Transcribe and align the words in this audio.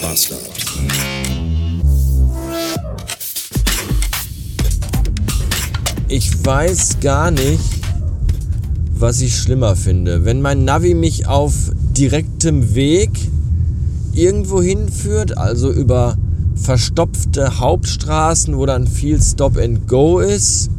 Bastard. 0.00 0.40
Ich 6.08 6.44
weiß 6.44 7.00
gar 7.00 7.30
nicht, 7.30 7.60
was 8.94 9.20
ich 9.20 9.36
schlimmer 9.36 9.76
finde. 9.76 10.24
Wenn 10.24 10.40
mein 10.40 10.64
Navi 10.64 10.94
mich 10.94 11.26
auf 11.26 11.54
direktem 11.96 12.74
Weg 12.74 13.10
irgendwo 14.12 14.62
hinführt, 14.62 15.36
also 15.36 15.70
über 15.70 16.16
verstopfte 16.56 17.58
Hauptstraßen, 17.58 18.56
wo 18.56 18.66
dann 18.66 18.86
viel 18.86 19.20
Stop 19.22 19.56
and 19.56 19.88
Go 19.88 20.18
ist. 20.18 20.70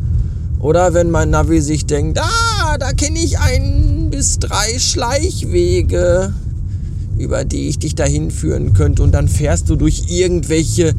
Oder 0.59 0.93
wenn 0.93 1.09
mein 1.09 1.31
Navi 1.31 1.61
sich 1.61 1.85
denkt, 1.85 2.19
ah, 2.19 2.77
da 2.77 2.93
kenne 2.93 3.19
ich 3.19 3.39
ein 3.39 4.09
bis 4.11 4.37
drei 4.37 4.77
Schleichwege, 4.77 6.33
über 7.21 7.45
die 7.45 7.69
ich 7.69 7.79
dich 7.79 7.95
dahin 7.95 8.31
führen 8.31 8.73
könnte. 8.73 9.03
Und 9.03 9.13
dann 9.13 9.27
fährst 9.27 9.69
du 9.69 9.75
durch 9.75 10.05
irgendwelche 10.09 10.93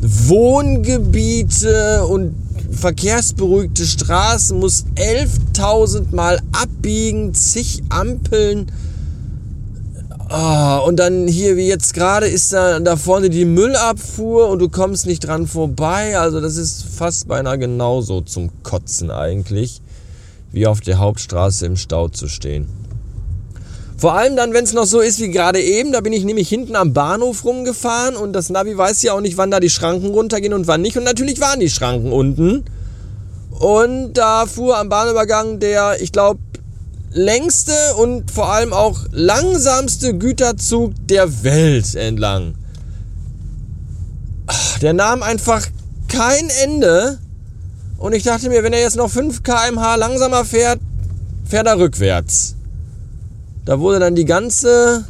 Wohngebiete 0.00 2.06
und 2.06 2.34
verkehrsberuhigte 2.70 3.86
Straßen, 3.86 4.58
musst 4.58 4.86
11.000 4.96 6.14
Mal 6.14 6.40
abbiegen, 6.52 7.34
zig 7.34 7.82
Ampeln 7.88 8.70
Oh, 10.30 10.84
und 10.86 10.98
dann 10.98 11.26
hier 11.26 11.56
wie 11.56 11.68
jetzt 11.68 11.94
gerade 11.94 12.26
ist 12.26 12.52
da, 12.52 12.80
da 12.80 12.96
vorne 12.96 13.30
die 13.30 13.46
Müllabfuhr 13.46 14.50
und 14.50 14.58
du 14.58 14.68
kommst 14.68 15.06
nicht 15.06 15.20
dran 15.20 15.46
vorbei. 15.46 16.18
Also 16.18 16.42
das 16.42 16.56
ist 16.56 16.84
fast 16.84 17.28
beinahe 17.28 17.58
genauso 17.58 18.20
zum 18.20 18.50
Kotzen 18.62 19.10
eigentlich, 19.10 19.80
wie 20.52 20.66
auf 20.66 20.82
der 20.82 20.98
Hauptstraße 20.98 21.64
im 21.64 21.76
Stau 21.76 22.08
zu 22.08 22.28
stehen. 22.28 22.66
Vor 23.98 24.14
allem 24.14 24.36
dann, 24.36 24.54
wenn 24.54 24.62
es 24.62 24.72
noch 24.72 24.84
so 24.84 25.00
ist 25.00 25.18
wie 25.18 25.28
gerade 25.28 25.60
eben, 25.60 25.90
da 25.90 26.00
bin 26.00 26.12
ich 26.12 26.24
nämlich 26.24 26.48
hinten 26.48 26.76
am 26.76 26.92
Bahnhof 26.92 27.44
rumgefahren 27.44 28.14
und 28.14 28.32
das 28.32 28.48
Navi 28.48 28.78
weiß 28.78 29.02
ja 29.02 29.12
auch 29.12 29.20
nicht, 29.20 29.36
wann 29.36 29.50
da 29.50 29.58
die 29.58 29.70
Schranken 29.70 30.10
runtergehen 30.10 30.54
und 30.54 30.68
wann 30.68 30.82
nicht. 30.82 30.96
Und 30.96 31.02
natürlich 31.02 31.40
waren 31.40 31.58
die 31.58 31.68
Schranken 31.68 32.12
unten. 32.12 32.64
Und 33.58 34.12
da 34.12 34.46
fuhr 34.46 34.78
am 34.78 34.88
Bahnübergang 34.88 35.58
der, 35.58 36.00
ich 36.00 36.12
glaube, 36.12 36.38
längste 37.10 37.72
und 37.96 38.30
vor 38.30 38.52
allem 38.52 38.72
auch 38.72 39.00
langsamste 39.10 40.16
Güterzug 40.16 40.92
der 41.08 41.42
Welt 41.42 41.96
entlang. 41.96 42.54
Der 44.80 44.92
nahm 44.92 45.24
einfach 45.24 45.66
kein 46.06 46.48
Ende. 46.62 47.18
Und 47.98 48.12
ich 48.12 48.22
dachte 48.22 48.48
mir, 48.48 48.62
wenn 48.62 48.72
er 48.72 48.80
jetzt 48.80 48.96
noch 48.96 49.10
5 49.10 49.42
km/h 49.42 49.96
langsamer 49.96 50.44
fährt, 50.44 50.78
fährt 51.44 51.66
er 51.66 51.80
rückwärts. 51.80 52.54
Da 53.68 53.78
wurde 53.80 53.98
dann 53.98 54.14
die 54.14 54.24
ganze 54.24 55.04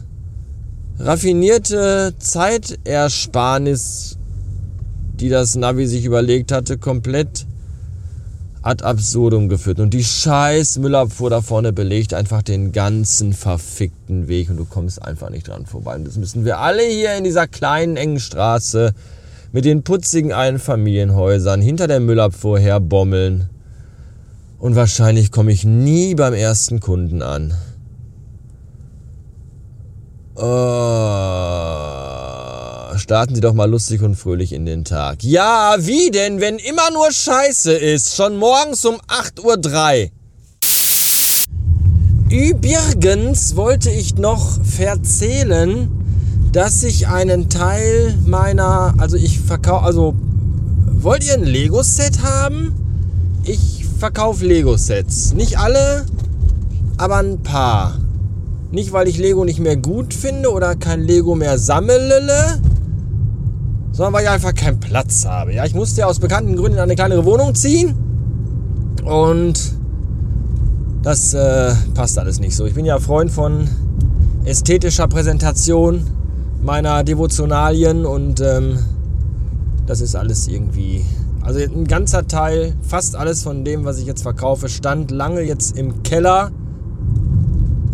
raffinierte 0.98 2.12
Zeitersparnis, 2.18 4.18
die 5.20 5.28
das 5.28 5.54
Navi 5.54 5.86
sich 5.86 6.04
überlegt 6.04 6.50
hatte, 6.50 6.76
komplett 6.76 7.46
ad 8.62 8.82
absurdum 8.82 9.48
geführt. 9.48 9.78
Und 9.78 9.94
die 9.94 10.02
scheiß 10.02 10.78
Müllabfuhr 10.78 11.30
da 11.30 11.40
vorne 11.40 11.72
belegt 11.72 12.14
einfach 12.14 12.42
den 12.42 12.72
ganzen 12.72 13.32
verfickten 13.32 14.26
Weg 14.26 14.50
und 14.50 14.56
du 14.56 14.64
kommst 14.64 15.02
einfach 15.02 15.30
nicht 15.30 15.46
dran 15.46 15.64
vorbei. 15.64 15.94
Und 15.94 16.08
das 16.08 16.16
müssen 16.16 16.44
wir 16.44 16.58
alle 16.58 16.82
hier 16.82 17.14
in 17.14 17.22
dieser 17.22 17.46
kleinen, 17.46 17.96
engen 17.96 18.18
Straße 18.18 18.92
mit 19.52 19.66
den 19.66 19.84
putzigen 19.84 20.32
Einfamilienhäusern 20.32 21.62
hinter 21.62 21.86
der 21.86 22.00
Müllabfuhr 22.00 22.58
herbommeln. 22.58 23.50
Und 24.58 24.74
wahrscheinlich 24.74 25.30
komme 25.30 25.52
ich 25.52 25.64
nie 25.64 26.16
beim 26.16 26.34
ersten 26.34 26.80
Kunden 26.80 27.22
an. 27.22 27.54
Oh 30.40 31.98
starten 33.08 33.34
Sie 33.34 33.40
doch 33.40 33.54
mal 33.54 33.70
lustig 33.70 34.02
und 34.02 34.16
fröhlich 34.16 34.52
in 34.52 34.66
den 34.66 34.84
Tag. 34.84 35.24
Ja, 35.24 35.76
wie 35.78 36.10
denn, 36.10 36.40
wenn 36.40 36.58
immer 36.58 36.90
nur 36.92 37.10
Scheiße 37.10 37.72
ist? 37.72 38.14
Schon 38.14 38.36
morgens 38.36 38.84
um 38.84 38.96
8.03 39.08 40.04
Uhr. 40.04 40.10
Übrigens 42.30 43.56
wollte 43.56 43.90
ich 43.90 44.16
noch 44.16 44.62
verzählen, 44.62 45.88
dass 46.52 46.82
ich 46.82 47.08
einen 47.08 47.48
Teil 47.48 48.14
meiner, 48.26 48.94
also 48.98 49.16
ich 49.16 49.40
verkaufe, 49.40 49.86
also 49.86 50.14
wollt 51.00 51.24
ihr 51.24 51.32
ein 51.34 51.44
Lego-Set 51.44 52.22
haben? 52.22 52.74
Ich 53.44 53.86
verkaufe 53.98 54.44
Lego-Sets. 54.44 55.32
Nicht 55.32 55.58
alle, 55.58 56.04
aber 56.98 57.16
ein 57.16 57.42
paar. 57.42 57.98
Nicht, 58.70 58.92
weil 58.92 59.08
ich 59.08 59.18
Lego 59.18 59.44
nicht 59.44 59.60
mehr 59.60 59.76
gut 59.76 60.12
finde 60.12 60.52
oder 60.52 60.76
kein 60.76 61.00
Lego 61.02 61.34
mehr 61.34 61.58
sammle, 61.58 62.60
sondern 63.92 64.12
weil 64.12 64.24
ich 64.24 64.30
einfach 64.30 64.54
keinen 64.54 64.78
Platz 64.78 65.24
habe. 65.24 65.54
Ja, 65.54 65.64
ich 65.64 65.74
musste 65.74 66.02
ja 66.02 66.06
aus 66.06 66.18
bekannten 66.18 66.54
Gründen 66.56 66.74
in 66.74 66.82
eine 66.82 66.94
kleinere 66.94 67.24
Wohnung 67.24 67.54
ziehen 67.54 67.94
und 69.04 69.58
das 71.02 71.32
äh, 71.32 71.72
passt 71.94 72.18
alles 72.18 72.40
nicht 72.40 72.54
so. 72.54 72.66
Ich 72.66 72.74
bin 72.74 72.84
ja 72.84 72.98
Freund 72.98 73.30
von 73.30 73.68
ästhetischer 74.44 75.08
Präsentation 75.08 76.04
meiner 76.62 77.04
Devotionalien 77.04 78.04
und 78.04 78.40
ähm, 78.40 78.78
das 79.86 80.00
ist 80.00 80.14
alles 80.14 80.48
irgendwie. 80.48 81.04
Also 81.42 81.60
ein 81.60 81.86
ganzer 81.86 82.26
Teil, 82.26 82.74
fast 82.82 83.16
alles 83.16 83.42
von 83.42 83.64
dem, 83.64 83.84
was 83.84 83.98
ich 83.98 84.06
jetzt 84.06 84.22
verkaufe, 84.22 84.68
stand 84.68 85.10
lange 85.10 85.40
jetzt 85.40 85.78
im 85.78 86.02
Keller. 86.02 86.50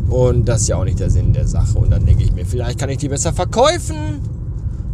Und 0.09 0.47
das 0.49 0.63
ist 0.63 0.69
ja 0.69 0.77
auch 0.77 0.85
nicht 0.85 1.01
der 1.01 1.11
Sinn 1.11 1.33
der 1.33 1.47
Sache. 1.47 1.79
Und 1.79 1.91
dann 1.91 2.05
denke 2.07 2.25
ich 2.25 2.33
mir, 2.33 2.45
vielleicht 2.45 2.79
kann 2.79 2.91
ich 2.91 2.99
die 2.99 3.09
besser 3.09 3.33
verkaufen 3.33 4.21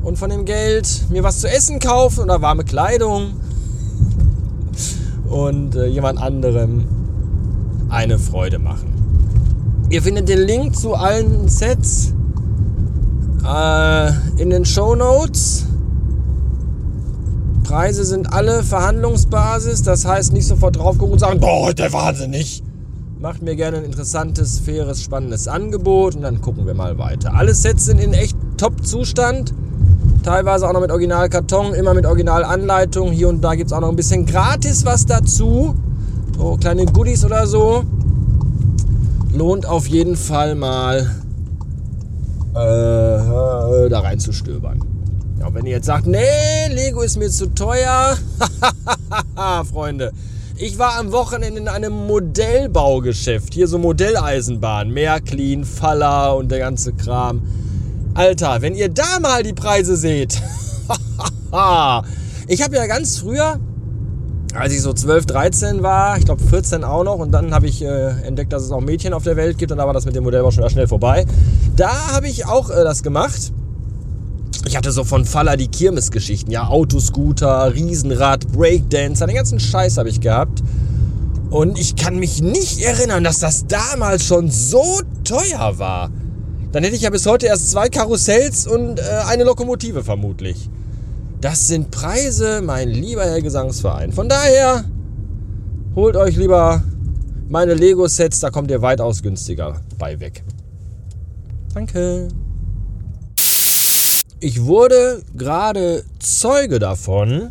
und 0.02 0.18
von 0.18 0.30
dem 0.30 0.44
Geld 0.44 1.06
mir 1.10 1.22
was 1.22 1.40
zu 1.40 1.48
essen 1.48 1.78
kaufen 1.78 2.24
oder 2.24 2.40
warme 2.40 2.64
Kleidung 2.64 3.34
und 5.28 5.76
äh, 5.76 5.86
jemand 5.86 6.20
anderem 6.20 6.84
eine 7.88 8.18
Freude 8.18 8.58
machen. 8.58 8.90
Ihr 9.90 10.02
findet 10.02 10.28
den 10.28 10.40
Link 10.40 10.76
zu 10.76 10.94
allen 10.94 11.48
Sets 11.48 12.12
äh, 13.44 14.12
in 14.40 14.50
den 14.50 14.64
Show 14.64 14.94
Notes. 14.94 15.66
Preise 17.64 18.04
sind 18.04 18.32
alle 18.32 18.62
Verhandlungsbasis, 18.62 19.82
das 19.82 20.04
heißt 20.04 20.32
nicht 20.32 20.46
sofort 20.46 20.76
drauf 20.76 20.98
gucken 20.98 21.14
und 21.14 21.18
sagen, 21.18 21.40
boah, 21.40 21.72
der 21.72 21.92
wahnsinnig. 21.92 22.62
Macht 23.20 23.42
mir 23.42 23.54
gerne 23.54 23.76
ein 23.76 23.84
interessantes, 23.84 24.60
faires, 24.60 25.02
spannendes 25.02 25.46
Angebot 25.46 26.14
und 26.14 26.22
dann 26.22 26.40
gucken 26.40 26.64
wir 26.64 26.72
mal 26.72 26.96
weiter. 26.96 27.34
Alle 27.34 27.54
Sets 27.54 27.84
sind 27.84 28.00
in 28.00 28.14
echt 28.14 28.34
Top-Zustand. 28.56 29.52
Teilweise 30.22 30.66
auch 30.66 30.72
noch 30.72 30.80
mit 30.80 30.90
Originalkarton, 30.90 31.74
immer 31.74 31.92
mit 31.92 32.06
Originalanleitung. 32.06 33.12
Hier 33.12 33.28
und 33.28 33.42
da 33.42 33.56
gibt 33.56 33.70
es 33.70 33.76
auch 33.76 33.82
noch 33.82 33.90
ein 33.90 33.96
bisschen 33.96 34.24
gratis 34.24 34.86
was 34.86 35.04
dazu. 35.04 35.74
So 36.34 36.56
kleine 36.56 36.86
Goodies 36.86 37.22
oder 37.22 37.46
so. 37.46 37.84
Lohnt 39.34 39.66
auf 39.66 39.86
jeden 39.86 40.16
Fall 40.16 40.54
mal 40.54 41.00
äh, 42.54 43.90
da 43.90 44.00
reinzustöbern. 44.00 44.82
Ja, 45.40 45.52
wenn 45.52 45.66
ihr 45.66 45.72
jetzt 45.72 45.86
sagt, 45.86 46.06
nee, 46.06 46.68
Lego 46.70 47.02
ist 47.02 47.18
mir 47.18 47.28
zu 47.28 47.48
teuer. 47.48 48.16
Freunde, 49.70 50.12
ich 50.60 50.78
war 50.78 50.98
am 50.98 51.10
Wochenende 51.10 51.58
in 51.58 51.68
einem 51.68 52.06
Modellbaugeschäft. 52.06 53.54
Hier 53.54 53.66
so 53.66 53.78
Modelleisenbahn. 53.78 54.90
Märklin, 54.90 55.64
Faller 55.64 56.36
und 56.36 56.50
der 56.50 56.58
ganze 56.58 56.92
Kram. 56.92 57.40
Alter, 58.12 58.60
wenn 58.60 58.74
ihr 58.74 58.90
da 58.90 59.20
mal 59.20 59.42
die 59.42 59.54
Preise 59.54 59.96
seht. 59.96 60.34
ich 62.46 62.62
habe 62.62 62.76
ja 62.76 62.86
ganz 62.86 63.18
früher, 63.18 63.58
als 64.54 64.74
ich 64.74 64.82
so 64.82 64.92
12, 64.92 65.24
13 65.26 65.82
war, 65.82 66.18
ich 66.18 66.26
glaube 66.26 66.42
14 66.42 66.84
auch 66.84 67.04
noch, 67.04 67.18
und 67.18 67.32
dann 67.32 67.54
habe 67.54 67.66
ich 67.66 67.82
äh, 67.82 68.10
entdeckt, 68.26 68.52
dass 68.52 68.62
es 68.62 68.70
auch 68.70 68.82
Mädchen 68.82 69.14
auf 69.14 69.24
der 69.24 69.36
Welt 69.36 69.56
gibt, 69.56 69.72
und 69.72 69.78
da 69.78 69.86
war 69.86 69.94
das 69.94 70.04
mit 70.04 70.14
dem 70.14 70.24
Modellbau 70.24 70.50
schon 70.50 70.68
schnell 70.68 70.88
vorbei. 70.88 71.24
Da 71.74 72.12
habe 72.12 72.28
ich 72.28 72.44
auch 72.44 72.68
äh, 72.68 72.84
das 72.84 73.02
gemacht. 73.02 73.52
Ich 74.66 74.76
hatte 74.76 74.92
so 74.92 75.04
von 75.04 75.24
Faller 75.24 75.56
die 75.56 75.68
Kirmesgeschichten, 75.68 76.52
ja, 76.52 76.68
Autoscooter, 76.68 77.74
Riesenrad, 77.74 78.46
Breakdancer, 78.52 79.26
den 79.26 79.36
ganzen 79.36 79.58
Scheiß 79.58 79.96
habe 79.96 80.08
ich 80.08 80.20
gehabt. 80.20 80.62
Und 81.50 81.78
ich 81.78 81.96
kann 81.96 82.18
mich 82.18 82.40
nicht 82.42 82.80
erinnern, 82.80 83.24
dass 83.24 83.40
das 83.40 83.66
damals 83.66 84.24
schon 84.24 84.50
so 84.50 85.00
teuer 85.24 85.78
war. 85.78 86.10
Dann 86.72 86.84
hätte 86.84 86.94
ich 86.94 87.02
ja 87.02 87.10
bis 87.10 87.26
heute 87.26 87.46
erst 87.46 87.70
zwei 87.70 87.88
Karussells 87.88 88.66
und 88.66 89.00
äh, 89.00 89.02
eine 89.26 89.44
Lokomotive 89.44 90.04
vermutlich. 90.04 90.70
Das 91.40 91.66
sind 91.66 91.90
Preise, 91.90 92.60
mein 92.62 92.88
lieber 92.88 93.24
Herr 93.24 93.40
Gesangsverein. 93.40 94.12
Von 94.12 94.28
daher 94.28 94.84
holt 95.96 96.14
euch 96.16 96.36
lieber 96.36 96.82
meine 97.48 97.74
Lego-Sets, 97.74 98.38
da 98.38 98.50
kommt 98.50 98.70
ihr 98.70 98.82
weitaus 98.82 99.22
günstiger 99.22 99.80
bei 99.98 100.20
weg. 100.20 100.44
Danke. 101.74 102.28
Ich 104.42 104.64
wurde 104.64 105.20
gerade 105.36 106.02
Zeuge 106.18 106.78
davon, 106.78 107.50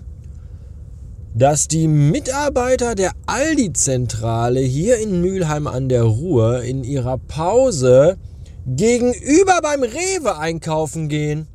dass 1.36 1.68
die 1.68 1.88
Mitarbeiter 1.88 2.96
der 2.96 3.12
Aldi-Zentrale 3.28 4.62
hier 4.62 4.98
in 4.98 5.22
Mülheim 5.22 5.68
an 5.68 5.88
der 5.88 6.02
Ruhr 6.02 6.64
in 6.64 6.84
ihrer 6.84 7.20
Pause 7.20 8.18
gegenüber 8.66 9.60
beim 9.62 9.84
Rewe 9.84 10.40
einkaufen 10.40 11.10
gehen. 11.10 11.46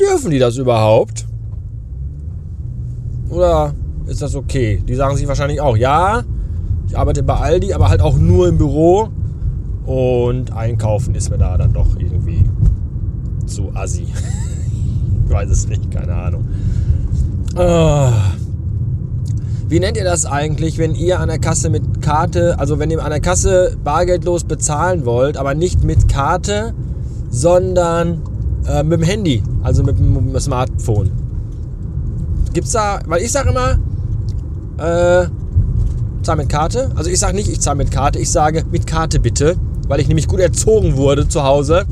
Dürfen 0.00 0.30
die 0.30 0.38
das 0.38 0.56
überhaupt? 0.56 1.26
Oder 3.28 3.74
ist 4.06 4.22
das 4.22 4.34
okay? 4.34 4.82
Die 4.88 4.94
sagen 4.94 5.14
sich 5.14 5.28
wahrscheinlich 5.28 5.60
auch, 5.60 5.76
ja, 5.76 6.24
ich 6.88 6.96
arbeite 6.96 7.22
bei 7.22 7.34
Aldi, 7.34 7.74
aber 7.74 7.90
halt 7.90 8.00
auch 8.00 8.16
nur 8.16 8.48
im 8.48 8.56
Büro. 8.56 9.10
Und 9.84 10.54
einkaufen 10.54 11.14
ist 11.14 11.28
mir 11.28 11.36
da 11.36 11.58
dann 11.58 11.74
doch 11.74 11.98
irgendwie 11.98 12.48
zu 13.54 13.70
assi. 13.74 14.06
ich 15.26 15.32
weiß 15.32 15.50
es 15.50 15.68
nicht, 15.68 15.90
keine 15.90 16.14
Ahnung. 16.14 16.44
Ah. 17.54 18.12
Wie 19.68 19.80
nennt 19.80 19.96
ihr 19.96 20.04
das 20.04 20.26
eigentlich, 20.26 20.76
wenn 20.76 20.94
ihr 20.94 21.18
an 21.18 21.28
der 21.28 21.38
Kasse 21.38 21.70
mit 21.70 22.02
Karte, 22.02 22.58
also 22.58 22.78
wenn 22.78 22.90
ihr 22.90 23.02
an 23.02 23.10
der 23.10 23.20
Kasse 23.20 23.76
bargeldlos 23.82 24.44
bezahlen 24.44 25.06
wollt, 25.06 25.38
aber 25.38 25.54
nicht 25.54 25.82
mit 25.82 26.08
Karte, 26.08 26.74
sondern 27.30 28.20
äh, 28.66 28.82
mit 28.82 29.00
dem 29.00 29.02
Handy, 29.02 29.42
also 29.62 29.82
mit 29.82 29.98
dem 29.98 30.38
Smartphone? 30.38 31.10
Gibt's 32.52 32.72
da, 32.72 33.00
weil 33.06 33.22
ich 33.22 33.32
sage 33.32 33.48
immer, 33.48 33.78
äh, 34.76 35.26
zahl 36.22 36.36
mit 36.36 36.48
Karte. 36.48 36.90
Also 36.94 37.10
ich 37.10 37.18
sage 37.18 37.34
nicht, 37.34 37.48
ich 37.48 37.60
zahle 37.60 37.76
mit 37.76 37.90
Karte, 37.90 38.18
ich 38.18 38.30
sage 38.30 38.64
mit 38.70 38.86
Karte 38.86 39.20
bitte, 39.20 39.56
weil 39.88 40.00
ich 40.00 40.08
nämlich 40.08 40.28
gut 40.28 40.40
erzogen 40.40 40.96
wurde 40.96 41.28
zu 41.28 41.44
Hause. 41.44 41.86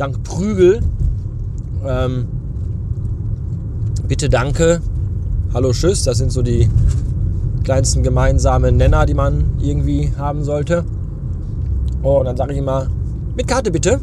Dank 0.00 0.22
Prügel. 0.22 0.80
Ähm, 1.86 2.26
bitte 4.08 4.30
danke. 4.30 4.80
Hallo 5.52 5.72
Tschüss, 5.72 6.04
das 6.04 6.16
sind 6.16 6.32
so 6.32 6.40
die 6.40 6.70
kleinsten 7.64 8.02
gemeinsamen 8.02 8.78
Nenner, 8.78 9.04
die 9.04 9.12
man 9.12 9.44
irgendwie 9.60 10.10
haben 10.16 10.42
sollte. 10.42 10.86
Oh, 12.02 12.20
und 12.20 12.24
dann 12.24 12.36
sage 12.38 12.54
ich 12.54 12.58
immer, 12.58 12.86
mit 13.36 13.46
Karte 13.46 13.70
bitte. 13.70 14.00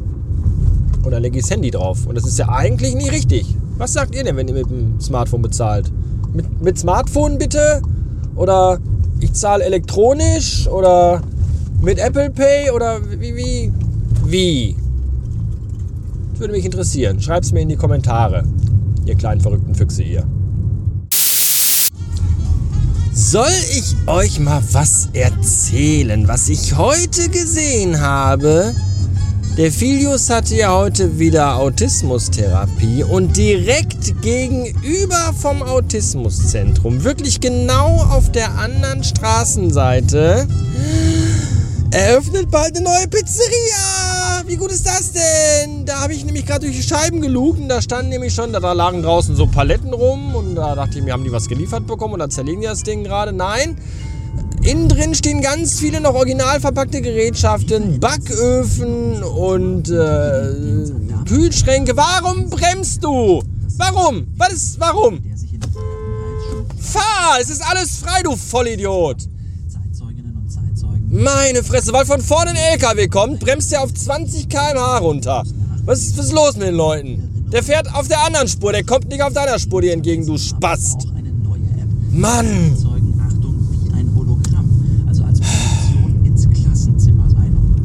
Und 1.03 1.09
dann 1.09 1.23
lege 1.23 1.39
ich 1.39 1.45
das 1.45 1.51
Handy 1.51 1.71
drauf. 1.71 2.05
Und 2.05 2.13
das 2.13 2.27
ist 2.27 2.37
ja 2.37 2.47
eigentlich 2.49 2.93
nie 2.93 3.09
richtig. 3.09 3.55
Was 3.79 3.93
sagt 3.93 4.13
ihr 4.13 4.23
denn, 4.23 4.35
wenn 4.35 4.47
ihr 4.47 4.53
mit 4.53 4.69
dem 4.69 5.01
Smartphone 5.01 5.41
bezahlt? 5.41 5.91
Mit, 6.31 6.61
mit 6.61 6.77
Smartphone 6.77 7.39
bitte? 7.39 7.81
Oder 8.35 8.77
ich 9.19 9.33
zahle 9.33 9.63
elektronisch? 9.63 10.67
Oder 10.67 11.23
mit 11.81 11.97
Apple 11.97 12.29
Pay? 12.29 12.69
Oder 12.69 12.99
wie? 13.19 13.35
Wie? 13.35 13.71
wie? 14.27 14.75
Würde 16.37 16.53
mich 16.53 16.65
interessieren. 16.65 17.19
Schreibt 17.19 17.45
es 17.45 17.51
mir 17.51 17.61
in 17.61 17.69
die 17.69 17.75
Kommentare. 17.75 18.43
Ihr 19.05 19.15
kleinen 19.15 19.41
verrückten 19.41 19.73
Füchse 19.73 20.03
ihr. 20.03 20.23
Soll 23.11 23.51
ich 23.71 23.95
euch 24.05 24.39
mal 24.39 24.61
was 24.71 25.09
erzählen, 25.13 26.27
was 26.27 26.49
ich 26.49 26.77
heute 26.77 27.29
gesehen 27.29 27.99
habe? 27.99 28.75
Der 29.57 29.71
Filius 29.71 30.29
hatte 30.29 30.55
ja 30.55 30.71
heute 30.71 31.17
wieder 31.17 31.55
Autismustherapie 31.55 33.03
und 33.03 33.35
direkt 33.35 34.21
gegenüber 34.21 35.33
vom 35.35 35.63
Autismuszentrum, 35.63 37.03
wirklich 37.03 37.41
genau 37.41 38.03
auf 38.03 38.31
der 38.31 38.55
anderen 38.59 39.03
Straßenseite, 39.03 40.47
eröffnet 41.89 42.51
bald 42.51 42.75
eine 42.75 42.85
neue 42.85 43.07
Pizzeria. 43.07 44.16
Wie 44.47 44.55
gut 44.55 44.71
ist 44.71 44.87
das 44.87 45.11
denn? 45.11 45.85
Da 45.85 45.99
habe 45.99 46.13
ich 46.13 46.23
nämlich 46.23 46.45
gerade 46.45 46.61
durch 46.61 46.77
die 46.77 46.83
Scheiben 46.83 47.19
gelugt 47.19 47.59
und 47.59 47.67
da 47.67 47.81
standen 47.81 48.09
nämlich 48.09 48.33
schon, 48.33 48.53
da, 48.53 48.61
da 48.61 48.71
lagen 48.71 49.03
draußen 49.03 49.35
so 49.35 49.45
Paletten 49.45 49.93
rum 49.93 50.35
und 50.35 50.55
da 50.55 50.73
dachte 50.73 50.99
ich 50.99 51.03
mir, 51.03 51.11
haben 51.11 51.25
die 51.25 51.33
was 51.33 51.49
geliefert 51.49 51.85
bekommen 51.85 52.13
und 52.13 52.19
dann 52.19 52.31
zerlegen 52.31 52.61
die 52.61 52.67
das 52.67 52.83
Ding 52.83 53.03
gerade. 53.03 53.33
Nein, 53.33 53.77
Innen 54.61 54.87
drin 54.87 55.15
stehen 55.15 55.41
ganz 55.41 55.79
viele 55.79 55.99
noch 55.99 56.15
original 56.15 56.61
verpackte 56.61 57.01
Gerätschaften, 57.01 57.99
Backöfen 57.99 59.21
und 59.21 59.89
äh, 59.89 61.25
Kühlschränke. 61.27 61.97
Warum 61.97 62.49
bremst 62.49 63.03
du? 63.03 63.43
Warum? 63.77 64.27
Was 64.37 64.53
ist, 64.53 64.79
warum? 64.79 65.19
Fahr! 66.79 67.37
Es 67.41 67.49
ist 67.49 67.61
alles 67.69 67.97
frei, 67.97 68.21
du 68.23 68.35
Vollidiot! 68.35 69.27
Meine 71.09 71.63
Fresse, 71.63 71.93
weil 71.93 72.05
von 72.05 72.21
vorne 72.21 72.51
ein 72.51 72.57
LKW 72.57 73.07
kommt, 73.07 73.39
bremst 73.39 73.71
der 73.71 73.81
auf 73.81 73.93
20 73.93 74.49
km/h 74.49 74.97
runter. 74.97 75.43
Was 75.85 75.99
ist, 75.99 76.17
was 76.17 76.25
ist 76.25 76.33
los 76.33 76.57
mit 76.57 76.67
den 76.67 76.75
Leuten? 76.75 77.47
Der 77.51 77.63
fährt 77.63 77.93
auf 77.95 78.09
der 78.09 78.25
anderen 78.25 78.49
Spur, 78.49 78.73
der 78.73 78.83
kommt 78.83 79.07
nicht 79.07 79.23
auf 79.23 79.31
deiner 79.31 79.57
Spur 79.57 79.81
dir 79.81 79.93
entgegen, 79.93 80.25
du 80.25 80.37
Spast. 80.37 81.07
Mann! 82.11 82.75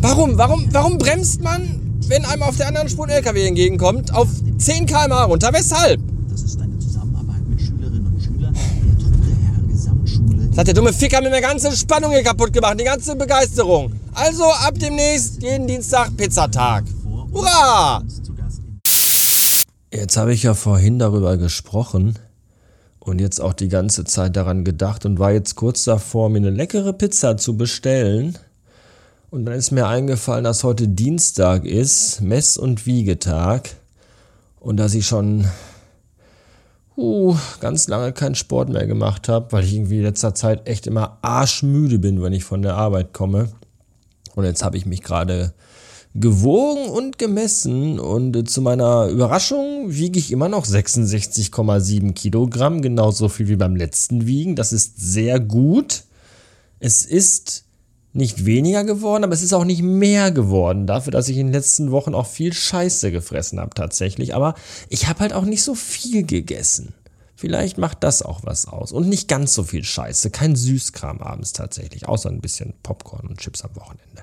Warum? 0.01 0.37
Warum, 0.37 0.67
warum 0.73 0.99
bremst 0.99 1.43
man, 1.43 1.81
wenn 2.09 2.25
einem 2.25 2.43
auf 2.43 2.57
der 2.57 2.67
anderen 2.67 2.89
Spur 2.89 3.07
ein 3.07 3.11
LKW 3.11 3.47
entgegenkommt, 3.47 4.13
auf 4.13 4.29
10 4.59 4.87
km/h 4.87 5.25
runter? 5.25 5.51
Weshalb? 5.53 6.01
Das 6.29 6.43
ist 6.43 6.61
eine 6.61 6.77
Zusammenarbeit 6.81 7.49
mit 7.49 7.61
Schülerinnen 7.61 8.07
und 8.07 8.21
Schülern 8.21 8.53
der 8.53 8.99
Trudeherr 8.99 9.69
Gesamtschule. 9.69 10.42
Das 10.53 10.59
hat 10.59 10.67
der 10.67 10.75
dumme 10.75 10.93
Ficker 10.93 11.23
mit 11.23 11.33
der 11.33 11.41
ganzen 11.41 11.73
Spannung 11.73 12.13
hier 12.13 12.23
kaputt 12.23 12.53
gemacht, 12.53 12.79
die 12.79 12.85
ganze 12.85 13.17
Begeisterung. 13.17 13.91
Also 14.13 14.45
ab 14.45 14.75
demnächst 14.79 15.43
jeden 15.43 15.67
Dienstag 15.67 16.15
Pizzatag. 16.15 16.85
Hurra! 17.33 18.03
Jetzt 19.91 20.19
habe 20.19 20.35
ich 20.35 20.43
ja 20.43 20.53
vorhin 20.53 20.99
darüber 20.99 21.39
gesprochen 21.39 22.19
und 22.99 23.19
jetzt 23.19 23.41
auch 23.41 23.55
die 23.55 23.71
ganze 23.71 24.05
Zeit 24.05 24.37
daran 24.37 24.63
gedacht 24.63 25.07
und 25.07 25.19
war 25.19 25.33
jetzt 25.33 25.57
kurz 25.57 25.85
davor, 25.85 26.29
mir 26.29 26.37
eine 26.37 26.51
leckere 26.51 26.93
Pizza 26.93 27.39
zu 27.39 27.57
bestellen. 27.57 28.37
Und 29.31 29.47
dann 29.47 29.55
ist 29.55 29.71
mir 29.71 29.87
eingefallen, 29.87 30.45
dass 30.45 30.65
heute 30.65 30.87
Dienstag 30.87 31.65
ist, 31.65 32.21
Mess- 32.21 32.59
und 32.59 32.85
Wiegetag. 32.85 33.71
Und 34.61 34.77
dass 34.77 34.93
ich 34.93 35.07
schon 35.07 35.47
uh, 36.97 37.37
ganz 37.61 37.89
lange 37.89 38.13
keinen 38.13 38.35
Sport 38.35 38.69
mehr 38.69 38.87
gemacht 38.87 39.29
habe, 39.29 39.53
weil 39.53 39.65
ich 39.65 39.75
irgendwie 39.75 39.99
in 39.99 40.05
letzter 40.05 40.35
Zeit 40.35 40.69
echt 40.69 40.87
immer 40.87 41.19
arschmüde 41.23 41.99
bin, 41.99 42.23
wenn 42.23 42.33
ich 42.33 42.45
von 42.45 42.63
der 42.63 42.77
Arbeit 42.77 43.13
komme. 43.13 43.49
Und 44.35 44.45
jetzt 44.45 44.65
habe 44.65 44.77
ich 44.77 44.87
mich 44.87 45.03
gerade 45.03 45.53
gewogen 46.15 46.91
und 46.91 47.19
gemessen 47.19 47.99
und 47.99 48.49
zu 48.49 48.61
meiner 48.61 49.09
Überraschung 49.09 49.87
wiege 49.89 50.19
ich 50.19 50.31
immer 50.31 50.49
noch 50.49 50.67
66,7 50.67 52.13
Kilogramm, 52.13 52.83
genauso 52.83 53.29
viel 53.29 53.49
wie 53.49 53.57
beim 53.57 53.77
letzten 53.77 54.27
Wiegen. 54.27 54.55
Das 54.55 54.73
ist 54.73 55.01
sehr 55.01 55.41
gut. 55.41 56.05
Es 56.81 57.07
ist 57.07 57.65
nicht 58.13 58.45
weniger 58.45 58.85
geworden, 58.85 59.25
aber 59.25 59.33
es 59.33 59.43
ist 59.43 59.55
auch 59.55 59.65
nicht 59.65 59.83
mehr 59.83 60.31
geworden. 60.31 60.87
Dafür, 60.87 61.13
dass 61.13 61.29
ich 61.29 61.39
in 61.39 61.47
den 61.49 61.55
letzten 61.55 61.91
Wochen 61.91 62.15
auch 62.15 62.27
viel 62.27 62.53
Scheiße 62.53 63.11
gefressen 63.11 63.59
habe 63.59 63.75
tatsächlich. 63.75 64.35
Aber 64.35 64.55
ich 64.89 65.09
habe 65.09 65.21
halt 65.21 65.33
auch 65.33 65.45
nicht 65.45 65.63
so 65.63 65.75
viel 65.75 66.25
gegessen. 66.25 66.95
Vielleicht 67.43 67.77
macht 67.77 68.05
das 68.05 68.23
auch 68.23 68.43
was 68.45 68.69
aus. 68.69 68.93
Und 68.93 69.09
nicht 69.09 69.27
ganz 69.27 69.53
so 69.55 69.65
viel 69.65 69.83
Scheiße. 69.83 70.31
Kein 70.31 70.55
Süßkram 70.55 71.21
abends 71.21 71.53
tatsächlich. 71.53 72.07
Außer 72.07 72.29
ein 72.29 72.41
bisschen 72.41 72.75
Popcorn 72.85 73.27
und 73.27 73.39
Chips 73.39 73.63
am 73.63 73.75
Wochenende. 73.75 74.23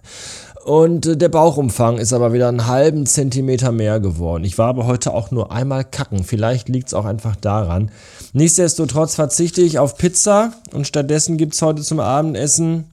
Und 0.63 1.05
äh, 1.05 1.17
der 1.17 1.27
Bauchumfang 1.27 1.97
ist 1.97 2.13
aber 2.13 2.31
wieder 2.31 2.47
einen 2.47 2.67
halben 2.67 3.05
Zentimeter 3.05 3.71
mehr 3.73 3.99
geworden. 3.99 4.45
Ich 4.45 4.57
war 4.57 4.67
aber 4.67 4.85
heute 4.85 5.13
auch 5.13 5.31
nur 5.31 5.51
einmal 5.51 5.83
kacken. 5.83 6.23
Vielleicht 6.23 6.69
liegt 6.69 6.87
es 6.87 6.93
auch 6.93 7.05
einfach 7.05 7.35
daran. 7.35 7.91
Nichtsdestotrotz 8.31 9.15
verzichte 9.15 9.61
ich 9.61 9.79
auf 9.79 9.97
Pizza 9.97 10.53
und 10.71 10.87
stattdessen 10.87 11.37
gibt 11.37 11.55
es 11.55 11.61
heute 11.61 11.81
zum 11.81 11.99
Abendessen 11.99 12.85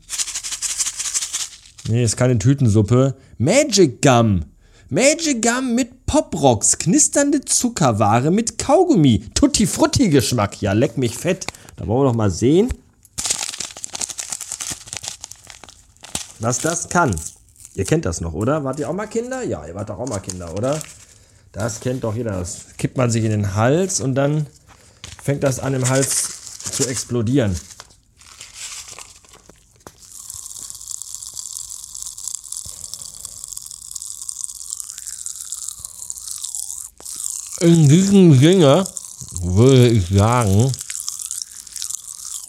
Nee, 1.89 2.03
ist 2.03 2.17
keine 2.17 2.39
Tütensuppe. 2.39 3.15
Magic 3.39 4.03
Gum. 4.03 4.45
Magic 4.89 5.41
Gum 5.41 5.75
mit 5.75 6.07
Poprocks. 6.07 6.79
Knisternde 6.79 7.45
Zuckerware 7.45 8.31
mit 8.31 8.59
Kaugummi. 8.59 9.25
Tutti 9.35 9.67
Frutti 9.67 10.09
Geschmack. 10.09 10.61
Ja, 10.61 10.73
leck 10.73 10.99
mich 10.99 11.17
fett. 11.17 11.47
Da 11.77 11.87
wollen 11.87 12.01
wir 12.05 12.11
doch 12.11 12.17
mal 12.17 12.31
sehen, 12.31 12.73
was 16.41 16.59
das 16.59 16.89
kann. 16.89 17.15
Ihr 17.75 17.85
kennt 17.85 18.05
das 18.07 18.21
noch, 18.21 18.33
oder? 18.33 18.65
Wart 18.65 18.81
ihr 18.81 18.89
auch 18.89 18.95
mal 18.95 19.07
Kinder? 19.07 19.43
Ja, 19.43 19.67
ihr 19.67 19.75
wart 19.75 19.91
doch 19.91 19.99
auch 19.99 20.09
mal 20.09 20.21
Kinder, 20.21 20.53
oder? 20.57 20.81
Das 21.53 21.81
kennt 21.81 22.05
doch 22.05 22.15
jeder. 22.17 22.33
Das 22.33 22.67
kippt 22.79 22.97
man 22.97 23.11
sich 23.11 23.25
in 23.25 23.31
den 23.31 23.55
Hals 23.55 24.01
und 24.01 24.15
dann 24.15 24.47
fängt 25.23 25.43
das 25.43 25.61
an 25.61 25.75
im 25.75 25.89
Hals 25.89 26.63
zu 26.73 26.89
explodieren. 26.89 27.55
In 37.67 37.89
diesem 37.89 38.39
Sinne 38.39 38.87
würde 39.43 39.89
ich 39.89 40.07
sagen, 40.09 40.71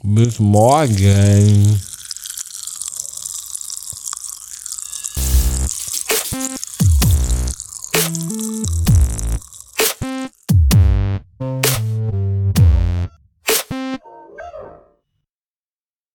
bis 0.04 0.38
morgen. 0.38 1.82